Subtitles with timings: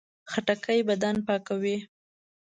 [0.31, 1.77] خټکی بدن پاکوي.